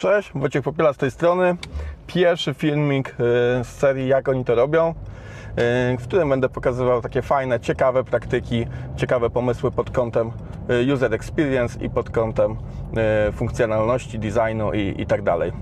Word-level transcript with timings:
Cześć, 0.00 0.30
Wojciech 0.34 0.62
Popiela 0.62 0.92
z 0.92 0.96
tej 0.96 1.10
strony. 1.10 1.56
Pierwszy 2.06 2.54
filmik 2.54 3.08
y, 3.08 3.14
z 3.64 3.66
serii 3.66 4.08
Jak 4.08 4.28
oni 4.28 4.44
to 4.44 4.54
robią, 4.54 4.90
y, 4.90 4.92
w 5.98 6.02
którym 6.02 6.28
będę 6.28 6.48
pokazywał 6.48 7.02
takie 7.02 7.22
fajne, 7.22 7.60
ciekawe 7.60 8.04
praktyki, 8.04 8.66
ciekawe 8.96 9.30
pomysły 9.30 9.70
pod 9.70 9.90
kątem 9.90 10.30
y, 10.70 10.92
user 10.94 11.14
experience 11.14 11.84
i 11.84 11.90
pod 11.90 12.10
kątem 12.10 12.56
funkcjonalności, 13.32 14.18
designu 14.18 14.72
i, 14.72 14.94
i 14.98 15.06
tak 15.06 15.22
dalej. 15.22 15.52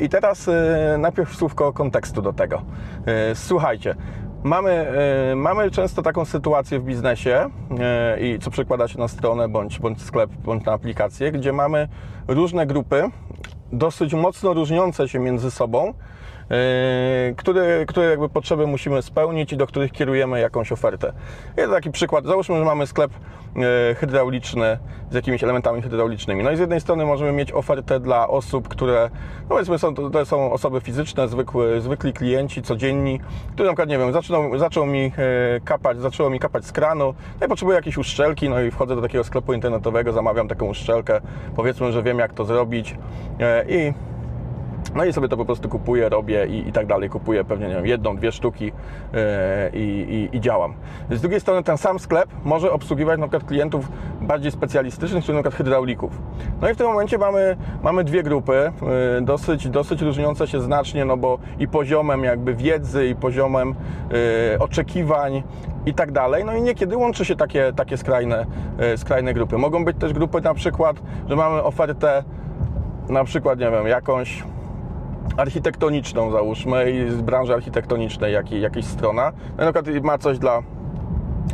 I 0.00 0.08
teraz 0.08 0.50
najpierw 0.98 1.36
słówko 1.36 1.72
kontekstu 1.72 2.22
do 2.22 2.32
tego. 2.32 2.62
Słuchajcie, 3.34 3.94
Mamy, 4.42 4.92
mamy 5.36 5.70
często 5.70 6.02
taką 6.02 6.24
sytuację 6.24 6.80
w 6.80 6.84
biznesie 6.84 7.50
i 8.20 8.38
co 8.38 8.50
przekłada 8.50 8.88
się 8.88 8.98
na 8.98 9.08
stronę 9.08 9.48
bądź, 9.48 9.78
bądź 9.78 10.02
sklep, 10.02 10.30
bądź 10.30 10.64
na 10.64 10.72
aplikację, 10.72 11.32
gdzie 11.32 11.52
mamy 11.52 11.88
różne 12.28 12.66
grupy 12.66 13.10
dosyć 13.72 14.14
mocno 14.14 14.54
różniące 14.54 15.08
się 15.08 15.18
między 15.18 15.50
sobą, 15.50 15.94
które, 17.36 17.86
które 17.86 18.10
jakby 18.10 18.28
potrzeby 18.28 18.66
musimy 18.66 19.02
spełnić 19.02 19.52
i 19.52 19.56
do 19.56 19.66
których 19.66 19.92
kierujemy 19.92 20.40
jakąś 20.40 20.72
ofertę. 20.72 21.12
Jest 21.56 21.72
taki 21.72 21.90
przykład. 21.90 22.26
Załóżmy, 22.26 22.58
że 22.58 22.64
mamy 22.64 22.86
sklep 22.86 23.10
yy, 23.56 23.62
hydrauliczny 23.94 24.78
z 25.10 25.14
jakimiś 25.14 25.44
elementami 25.44 25.82
hydraulicznymi. 25.82 26.44
No 26.44 26.50
i 26.50 26.56
z 26.56 26.60
jednej 26.60 26.80
strony 26.80 27.06
możemy 27.06 27.32
mieć 27.32 27.52
ofertę 27.52 28.00
dla 28.00 28.28
osób, 28.28 28.68
które, 28.68 29.10
no 29.42 29.48
powiedzmy, 29.48 29.78
są, 29.78 29.94
to 29.94 30.26
są 30.26 30.52
osoby 30.52 30.80
fizyczne, 30.80 31.28
zwykły, 31.28 31.80
zwykli 31.80 32.12
klienci, 32.12 32.62
codzienni, 32.62 33.20
którzy 33.54 33.68
na 33.68 33.72
przykład, 33.72 33.88
nie 33.88 33.98
wiem, 33.98 34.12
zaczną, 34.12 34.58
zaczął 34.58 34.86
mi 34.86 35.02
yy, 35.02 35.12
kapać, 35.64 35.98
zaczęło 35.98 36.30
mi 36.30 36.38
kapać 36.38 36.64
z 36.64 36.72
kranu, 36.72 37.14
no 37.40 37.46
i 37.46 37.48
potrzebuję 37.48 37.76
jakiejś 37.76 37.98
uszczelki, 37.98 38.48
no 38.48 38.60
i 38.60 38.70
wchodzę 38.70 38.96
do 38.96 39.02
takiego 39.02 39.24
sklepu 39.24 39.52
internetowego, 39.52 40.12
zamawiam 40.12 40.48
taką 40.48 40.66
uszczelkę, 40.66 41.20
powiedzmy, 41.56 41.92
że 41.92 42.02
wiem 42.02 42.18
jak 42.18 42.32
to 42.32 42.44
zrobić 42.44 42.94
i 43.68 43.92
no 44.94 45.04
i 45.04 45.12
sobie 45.12 45.28
to 45.28 45.36
po 45.36 45.44
prostu 45.44 45.68
kupuję, 45.68 46.08
robię 46.08 46.46
i, 46.46 46.68
i 46.68 46.72
tak 46.72 46.86
dalej. 46.86 47.10
Kupuję 47.10 47.44
pewnie 47.44 47.68
nie 47.68 47.74
wiem, 47.74 47.86
jedną, 47.86 48.16
dwie 48.16 48.32
sztuki 48.32 48.64
yy, 48.64 48.72
i, 49.72 50.28
i, 50.32 50.40
działam. 50.40 50.74
Z 51.10 51.20
drugiej 51.20 51.40
strony 51.40 51.62
ten 51.62 51.78
sam 51.78 51.98
sklep 51.98 52.28
może 52.44 52.72
obsługiwać 52.72 53.20
na 53.20 53.28
przykład 53.28 53.48
klientów 53.48 53.88
bardziej 54.20 54.52
specjalistycznych, 54.52 55.24
czyli 55.24 55.36
na 55.36 55.42
przykład 55.42 55.58
hydraulików. 55.58 56.22
No 56.60 56.70
i 56.70 56.74
w 56.74 56.76
tym 56.76 56.86
momencie 56.86 57.18
mamy, 57.18 57.56
mamy 57.82 58.04
dwie 58.04 58.22
grupy, 58.22 58.72
yy, 59.16 59.22
dosyć, 59.22 59.68
dosyć 59.68 60.02
różniące 60.02 60.46
się 60.46 60.60
znacznie, 60.60 61.04
no 61.04 61.16
bo 61.16 61.38
i 61.58 61.68
poziomem 61.68 62.24
jakby 62.24 62.54
wiedzy, 62.54 63.06
i 63.06 63.14
poziomem 63.14 63.74
yy, 64.10 64.58
oczekiwań 64.58 65.42
i 65.86 65.94
tak 65.94 66.12
dalej. 66.12 66.44
No 66.44 66.54
i 66.54 66.62
niekiedy 66.62 66.96
łączy 66.96 67.24
się 67.24 67.36
takie, 67.36 67.72
takie 67.76 67.96
skrajne, 67.96 68.46
skrajne 68.96 69.34
grupy. 69.34 69.58
Mogą 69.58 69.84
być 69.84 69.96
też 69.96 70.12
grupy 70.12 70.40
na 70.40 70.54
przykład, 70.54 70.96
że 71.28 71.36
mamy 71.36 71.62
ofertę 71.62 72.24
na 73.08 73.24
przykład, 73.24 73.58
nie 73.58 73.70
wiem, 73.70 73.86
jakąś 73.86 74.44
architektoniczną 75.36 76.30
załóżmy 76.30 76.90
i 76.90 77.10
z 77.10 77.20
branży 77.22 77.54
architektonicznej 77.54 78.32
jak, 78.32 78.52
jakaś 78.52 78.84
strona, 78.84 79.32
no 79.58 79.64
na 79.64 79.72
przykład 79.72 80.04
ma 80.04 80.18
coś 80.18 80.38
dla 80.38 80.62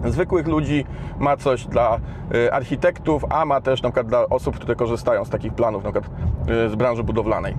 zwykłych 0.04 0.46
ludzi, 0.46 0.84
ma 1.18 1.36
coś 1.36 1.66
dla 1.66 2.00
y, 2.34 2.52
architektów, 2.52 3.24
a 3.30 3.44
ma 3.44 3.60
też 3.60 3.82
na 3.82 3.88
przykład 3.88 4.06
dla 4.06 4.28
osób, 4.28 4.56
które 4.56 4.76
korzystają 4.76 5.24
z 5.24 5.30
takich 5.30 5.54
planów, 5.54 5.84
na 5.84 5.92
przykład 5.92 6.14
y, 6.66 6.70
z 6.70 6.74
branży 6.74 7.02
budowlanej. 7.02 7.54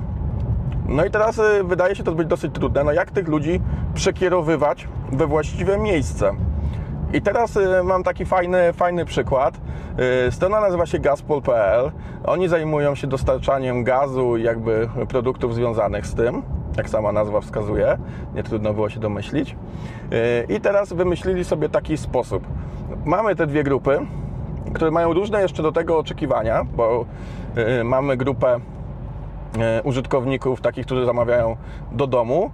No 0.87 1.05
i 1.05 1.11
teraz 1.11 1.39
y, 1.39 1.63
wydaje 1.63 1.95
się 1.95 2.03
to 2.03 2.11
być 2.11 2.27
dosyć 2.27 2.53
trudne, 2.53 2.83
no 2.83 2.91
jak 2.91 3.11
tych 3.11 3.27
ludzi 3.27 3.61
przekierowywać 3.93 4.87
we 5.11 5.27
właściwe 5.27 5.77
miejsce. 5.77 6.31
I 7.13 7.21
teraz 7.21 7.55
y, 7.55 7.83
mam 7.83 8.03
taki 8.03 8.25
fajny, 8.25 8.73
fajny 8.73 9.05
przykład. 9.05 9.59
Y, 10.27 10.31
strona 10.31 10.61
nazywa 10.61 10.85
się 10.85 10.99
gazpol.pl. 10.99 11.91
Oni 12.25 12.47
zajmują 12.47 12.95
się 12.95 13.07
dostarczaniem 13.07 13.83
gazu 13.83 14.37
i 14.37 14.43
jakby 14.43 14.89
produktów 15.09 15.55
związanych 15.55 16.05
z 16.05 16.15
tym, 16.15 16.41
jak 16.77 16.89
sama 16.89 17.11
nazwa 17.11 17.41
wskazuje. 17.41 17.97
Nie 18.35 18.43
trudno 18.43 18.73
było 18.73 18.89
się 18.89 18.99
domyślić. 18.99 19.55
Y, 20.49 20.53
I 20.53 20.61
teraz 20.61 20.93
wymyślili 20.93 21.45
sobie 21.45 21.69
taki 21.69 21.97
sposób. 21.97 22.47
Mamy 23.05 23.35
te 23.35 23.47
dwie 23.47 23.63
grupy, 23.63 23.99
które 24.73 24.91
mają 24.91 25.13
różne 25.13 25.41
jeszcze 25.41 25.63
do 25.63 25.71
tego 25.71 25.97
oczekiwania, 25.97 26.63
bo 26.63 27.05
mamy 27.83 28.17
grupę 28.17 28.59
użytkowników, 29.83 30.61
takich, 30.61 30.85
którzy 30.85 31.05
zamawiają 31.05 31.57
do 31.91 32.07
domu 32.07 32.51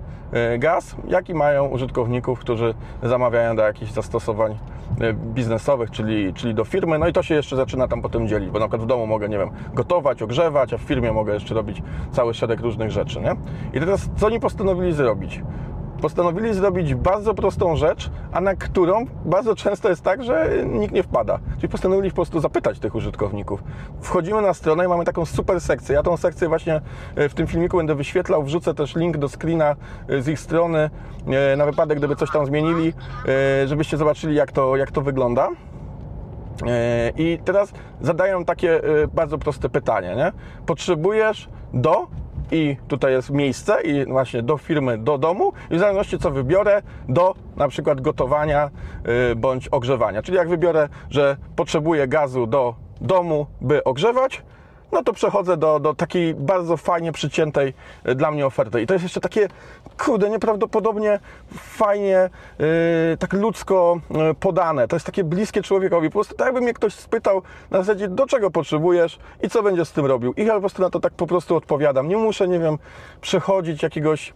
gaz, 0.60 0.96
jak 1.08 1.30
i 1.30 1.34
mają 1.34 1.68
użytkowników, 1.68 2.40
którzy 2.40 2.74
zamawiają 3.04 3.56
do 3.56 3.62
jakichś 3.62 3.92
zastosowań 3.92 4.58
e, 5.02 5.14
biznesowych, 5.14 5.92
czyli, 5.92 6.34
czyli 6.34 6.54
do 6.54 6.66
firmy. 6.66 7.00
No 7.00 7.08
i 7.08 7.14
to 7.14 7.24
się 7.24 7.36
jeszcze 7.36 7.56
zaczyna 7.56 7.88
tam 7.88 8.02
potem 8.02 8.28
dzielić, 8.28 8.50
bo 8.50 8.60
na 8.60 8.66
przykład 8.66 8.82
w 8.82 8.86
domu 8.86 9.08
mogę, 9.08 9.30
nie 9.30 9.38
wiem, 9.38 9.50
gotować, 9.74 10.22
ogrzewać, 10.22 10.74
a 10.74 10.78
w 10.78 10.82
firmie 10.82 11.12
mogę 11.12 11.34
jeszcze 11.34 11.54
robić 11.54 11.82
cały 12.12 12.34
szereg 12.34 12.60
różnych 12.60 12.92
rzeczy, 12.92 13.22
nie? 13.22 13.36
I 13.74 13.80
teraz 13.80 14.10
co 14.16 14.28
oni 14.28 14.40
postanowili 14.40 14.94
zrobić? 14.94 15.42
Postanowili 16.04 16.54
zrobić 16.54 16.96
bardzo 16.96 17.34
prostą 17.34 17.76
rzecz, 17.76 18.10
a 18.32 18.42
na 18.42 18.56
którą 18.56 19.06
bardzo 19.26 19.56
często 19.56 19.90
jest 19.90 20.02
tak, 20.02 20.24
że 20.24 20.50
nikt 20.66 20.94
nie 20.94 21.04
wpada. 21.04 21.40
Czyli 21.56 21.70
postanowili 21.70 22.10
po 22.10 22.16
prostu 22.16 22.40
zapytać 22.40 22.80
tych 22.80 22.96
użytkowników. 22.96 23.64
Wchodzimy 24.02 24.42
na 24.42 24.54
stronę 24.54 24.86
i 24.86 24.88
mamy 24.88 25.06
taką 25.06 25.26
super 25.26 25.62
sekcję. 25.62 25.96
Ja 25.96 26.04
tą 26.04 26.18
sekcję 26.18 26.50
właśnie 26.50 26.82
e, 27.16 27.30
w 27.30 27.34
tym 27.34 27.48
filmiku 27.48 27.78
będę 27.78 27.96
wyświetlał, 27.96 28.44
wrzucę 28.44 28.74
też 28.74 28.96
link 28.96 29.18
do 29.18 29.30
screena 29.30 29.76
e, 30.08 30.22
z 30.22 30.28
ich 30.28 30.40
strony 30.40 30.90
e, 31.28 31.56
na 31.56 31.66
wypadek, 31.66 31.98
gdyby 31.98 32.16
coś 32.16 32.32
tam 32.32 32.46
zmienili, 32.46 32.94
żebyście 33.66 33.98
zobaczyli 33.98 34.36
jak 34.36 34.52
to, 34.52 34.76
jak 34.76 34.92
to 34.92 35.02
wygląda. 35.02 35.50
I 37.18 37.40
teraz 37.46 37.74
zadają 38.02 38.46
takie 38.46 38.82
bardzo 39.14 39.38
proste 39.38 39.70
pytanie, 39.70 40.16
nie? 40.16 40.32
Potrzebujesz 40.66 41.50
do 41.74 42.08
i 42.54 42.78
tutaj 42.88 43.12
jest 43.12 43.30
miejsce 43.30 43.82
i 43.82 44.06
właśnie 44.06 44.44
do 44.44 44.58
firmy, 44.58 44.98
do 44.98 45.18
domu 45.18 45.54
i 45.72 45.76
w 45.76 45.80
zależności 45.80 46.20
co 46.20 46.32
wybiorę, 46.32 46.82
do 47.10 47.36
na 47.56 47.68
przykład 47.68 48.02
gotowania 48.02 48.70
yy, 49.30 49.36
bądź 49.36 49.68
ogrzewania. 49.68 50.22
Czyli 50.22 50.38
jak 50.38 50.50
wybiorę, 50.50 50.90
że 51.10 51.38
potrzebuję 51.56 52.08
gazu 52.08 52.48
do 52.48 52.76
domu, 53.02 53.48
by 53.62 53.84
ogrzewać, 53.84 54.42
no 54.94 55.04
to 55.04 55.14
przechodzę 55.14 55.58
do, 55.58 55.80
do 55.80 55.94
takiej 55.94 56.34
bardzo 56.34 56.78
fajnie 56.78 57.12
przyciętej 57.12 57.74
e, 58.04 58.16
dla 58.16 58.32
mnie 58.32 58.46
oferty. 58.46 58.82
I 58.82 58.88
to 58.88 58.94
jest 58.94 59.04
jeszcze 59.04 59.22
takie, 59.22 59.48
kurde, 60.06 60.30
nieprawdopodobnie 60.30 61.20
fajnie, 61.54 62.30
yy, 62.60 62.66
tak 63.20 63.34
ludzko 63.34 64.00
yy, 64.10 64.34
podane. 64.34 64.88
To 64.88 64.96
jest 64.96 65.06
takie 65.06 65.24
bliskie 65.24 65.62
człowiekowi. 65.62 66.10
Po 66.10 66.14
prostu 66.14 66.36
tak 66.36 66.46
jakby 66.46 66.62
mnie 66.62 66.74
ktoś 66.74 66.94
spytał 66.94 67.42
na 67.72 67.78
zasadzie, 67.78 68.08
do 68.08 68.28
czego 68.28 68.52
potrzebujesz 68.52 69.20
i 69.42 69.50
co 69.50 69.64
będziesz 69.64 69.88
z 69.88 69.92
tym 69.92 70.06
robił. 70.06 70.34
I 70.34 70.46
ja 70.46 70.54
po 70.54 70.60
prostu 70.60 70.82
na 70.82 70.90
to 70.90 71.00
tak 71.00 71.14
po 71.14 71.28
prostu 71.28 71.56
odpowiadam. 71.56 72.08
Nie 72.08 72.18
muszę, 72.18 72.48
nie 72.48 72.60
wiem, 72.60 72.78
przechodzić 73.22 73.84
jakiegoś 73.84 74.34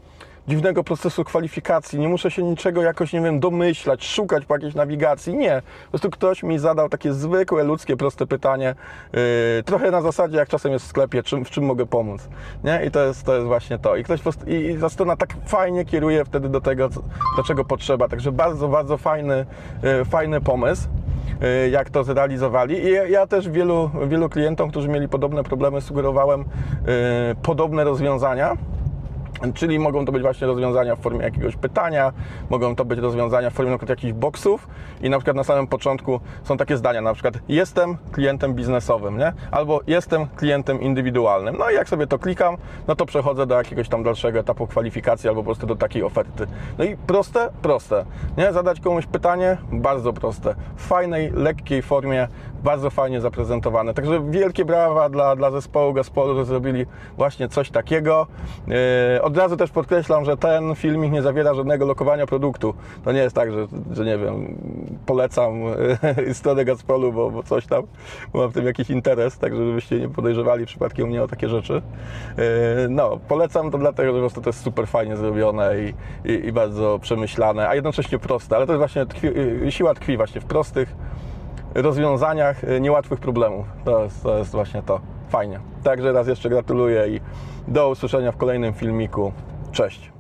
dziwnego 0.47 0.83
procesu 0.83 1.23
kwalifikacji, 1.23 1.99
nie 1.99 2.07
muszę 2.07 2.31
się 2.31 2.43
niczego 2.43 2.81
jakoś, 2.81 3.13
nie 3.13 3.21
wiem, 3.21 3.39
domyślać, 3.39 4.07
szukać 4.07 4.45
po 4.45 4.55
jakiejś 4.55 4.75
nawigacji. 4.75 5.35
Nie. 5.35 5.61
Po 5.85 5.89
prostu 5.91 6.09
ktoś 6.09 6.43
mi 6.43 6.59
zadał 6.59 6.89
takie 6.89 7.13
zwykłe, 7.13 7.63
ludzkie, 7.63 7.97
proste 7.97 8.27
pytanie, 8.27 8.75
yy, 9.13 9.19
trochę 9.65 9.91
na 9.91 10.01
zasadzie, 10.01 10.37
jak 10.37 10.49
czasem 10.49 10.71
jest 10.71 10.85
w 10.85 10.87
sklepie, 10.87 11.23
czym, 11.23 11.45
w 11.45 11.49
czym 11.49 11.65
mogę 11.65 11.85
pomóc. 11.85 12.29
Nie? 12.63 12.85
I 12.85 12.91
to 12.91 13.05
jest, 13.05 13.23
to 13.23 13.35
jest 13.35 13.47
właśnie 13.47 13.79
to. 13.79 13.95
I 13.95 14.03
ktoś 14.03 14.21
prostu, 14.21 14.45
i 14.49 14.77
ta 14.81 14.89
strona 14.89 15.15
tak 15.15 15.35
fajnie 15.45 15.85
kieruje 15.85 16.25
wtedy 16.25 16.49
do 16.49 16.61
tego, 16.61 16.89
do 17.37 17.43
czego 17.47 17.65
potrzeba. 17.65 18.07
Także 18.07 18.31
bardzo, 18.31 18.67
bardzo 18.67 18.97
fajny, 18.97 19.45
yy, 19.83 20.05
fajny 20.05 20.41
pomysł 20.41 20.87
yy, 21.41 21.69
jak 21.69 21.89
to 21.89 22.03
zrealizowali. 22.03 22.83
I 22.85 23.11
ja 23.11 23.27
też 23.27 23.49
wielu, 23.49 23.91
wielu 24.07 24.29
klientom, 24.29 24.69
którzy 24.69 24.87
mieli 24.87 25.07
podobne 25.07 25.43
problemy, 25.43 25.81
sugerowałem 25.81 26.39
yy, 26.39 26.45
podobne 27.41 27.83
rozwiązania. 27.83 28.57
Czyli 29.53 29.79
mogą 29.79 30.05
to 30.05 30.11
być 30.11 30.21
właśnie 30.21 30.47
rozwiązania 30.47 30.95
w 30.95 30.99
formie 30.99 31.23
jakiegoś 31.23 31.55
pytania, 31.55 32.13
mogą 32.49 32.75
to 32.75 32.85
być 32.85 32.99
rozwiązania 32.99 33.49
w 33.49 33.53
formie 33.53 33.71
na 33.71 33.77
przykład 33.77 33.97
jakichś 33.97 34.13
boksów 34.13 34.67
i 35.01 35.09
na 35.09 35.17
przykład 35.17 35.37
na 35.37 35.43
samym 35.43 35.67
początku 35.67 36.19
są 36.43 36.57
takie 36.57 36.77
zdania, 36.77 37.01
na 37.01 37.13
przykład 37.13 37.33
jestem 37.49 37.97
klientem 38.11 38.53
biznesowym, 38.53 39.17
nie? 39.17 39.33
Albo 39.51 39.79
jestem 39.87 40.27
klientem 40.27 40.81
indywidualnym. 40.81 41.55
No 41.59 41.69
i 41.69 41.73
jak 41.75 41.89
sobie 41.89 42.07
to 42.07 42.19
klikam, 42.19 42.57
no 42.87 42.95
to 42.95 43.05
przechodzę 43.05 43.45
do 43.45 43.55
jakiegoś 43.55 43.89
tam 43.89 44.03
dalszego 44.03 44.39
etapu 44.39 44.67
kwalifikacji 44.67 45.29
albo 45.29 45.41
po 45.41 45.45
prostu 45.45 45.67
do 45.67 45.75
takiej 45.75 46.03
oferty. 46.03 46.47
No 46.77 46.83
i 46.83 46.97
proste, 46.97 47.49
proste, 47.61 48.05
nie? 48.37 48.53
Zadać 48.53 48.79
komuś 48.79 49.05
pytanie, 49.05 49.57
bardzo 49.71 50.13
proste. 50.13 50.55
W 50.75 50.87
fajnej, 50.87 51.31
lekkiej 51.31 51.81
formie, 51.81 52.27
bardzo 52.63 52.89
fajnie 52.89 53.21
zaprezentowane. 53.21 53.93
Także 53.93 54.29
wielkie 54.29 54.65
brawa 54.65 55.09
dla, 55.09 55.35
dla 55.35 55.51
zespołu 55.51 55.93
Gaspolu, 55.93 56.35
że 56.35 56.45
zrobili 56.45 56.85
właśnie 57.17 57.49
coś 57.49 57.69
takiego. 57.69 58.27
Yy, 58.67 59.21
od 59.27 59.37
razu 59.37 59.57
też 59.57 59.71
podkreślam, 59.71 60.25
że 60.25 60.37
ten 60.37 60.75
filmik 60.75 61.11
nie 61.11 61.21
zawiera 61.21 61.53
żadnego 61.53 61.85
lokowania 61.85 62.25
produktu. 62.25 62.73
To 63.03 63.11
nie 63.11 63.19
jest 63.19 63.35
tak, 63.35 63.51
że, 63.51 63.67
że 63.91 64.05
nie 64.05 64.17
wiem, 64.17 64.55
polecam 65.05 65.53
stronę 66.33 66.65
Gazpolu, 66.65 67.13
bo, 67.13 67.31
bo 67.31 67.43
coś 67.43 67.65
tam, 67.65 67.83
bo 68.33 68.39
mam 68.39 68.49
w 68.49 68.53
tym 68.53 68.65
jakiś 68.65 68.89
interes, 68.89 69.37
tak 69.37 69.55
żebyście 69.55 69.99
nie 69.99 70.09
podejrzewali 70.09 70.65
przypadkiem 70.65 71.07
mnie 71.07 71.23
o 71.23 71.27
takie 71.27 71.49
rzeczy. 71.49 71.73
Yy, 72.37 72.43
no, 72.89 73.19
polecam 73.27 73.71
to 73.71 73.77
dlatego, 73.77 74.11
że 74.11 74.17
po 74.17 74.19
prostu 74.19 74.41
to 74.41 74.49
jest 74.49 74.61
super 74.61 74.87
fajnie 74.87 75.17
zrobione 75.17 75.75
i, 75.79 75.93
i, 76.31 76.45
i 76.45 76.51
bardzo 76.51 76.99
przemyślane, 76.99 77.69
a 77.69 77.75
jednocześnie 77.75 78.19
proste, 78.19 78.55
ale 78.55 78.65
to 78.65 78.73
jest 78.73 78.79
właśnie 78.79 79.05
tkwi, 79.05 79.27
yy, 79.63 79.71
siła 79.71 79.93
tkwi 79.93 80.17
właśnie 80.17 80.41
w 80.41 80.45
prostych 80.45 80.95
rozwiązaniach 81.75 82.61
niełatwych 82.81 83.19
problemów. 83.19 83.65
To 83.85 84.03
jest, 84.03 84.23
to 84.23 84.37
jest 84.37 84.51
właśnie 84.51 84.81
to. 84.81 85.16
Fajnie. 85.29 85.59
Także 85.83 86.11
raz 86.11 86.27
jeszcze 86.27 86.49
gratuluję 86.49 87.07
i 87.07 87.21
do 87.67 87.89
usłyszenia 87.89 88.31
w 88.31 88.37
kolejnym 88.37 88.73
filmiku. 88.73 89.31
Cześć. 89.71 90.16